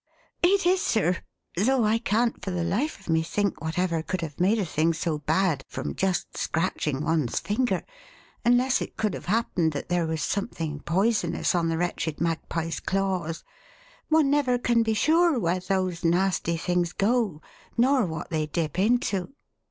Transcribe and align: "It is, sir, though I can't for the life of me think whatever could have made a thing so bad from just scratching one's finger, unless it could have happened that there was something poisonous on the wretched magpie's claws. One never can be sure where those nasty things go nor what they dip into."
"It 0.41 0.65
is, 0.65 0.81
sir, 0.81 1.17
though 1.55 1.83
I 1.83 1.99
can't 1.99 2.43
for 2.43 2.49
the 2.49 2.63
life 2.63 2.99
of 2.99 3.07
me 3.07 3.21
think 3.21 3.61
whatever 3.63 4.01
could 4.01 4.21
have 4.21 4.39
made 4.39 4.57
a 4.57 4.65
thing 4.65 4.93
so 4.93 5.19
bad 5.19 5.63
from 5.67 5.93
just 5.93 6.35
scratching 6.35 7.03
one's 7.05 7.39
finger, 7.39 7.83
unless 8.43 8.81
it 8.81 8.97
could 8.97 9.13
have 9.13 9.27
happened 9.27 9.73
that 9.73 9.89
there 9.89 10.07
was 10.07 10.23
something 10.23 10.79
poisonous 10.79 11.53
on 11.53 11.67
the 11.69 11.77
wretched 11.77 12.19
magpie's 12.19 12.79
claws. 12.79 13.43
One 14.09 14.31
never 14.31 14.57
can 14.57 14.81
be 14.81 14.95
sure 14.95 15.37
where 15.37 15.59
those 15.59 16.03
nasty 16.03 16.57
things 16.57 16.93
go 16.93 17.39
nor 17.77 18.07
what 18.07 18.31
they 18.31 18.47
dip 18.47 18.79
into." 18.79 19.29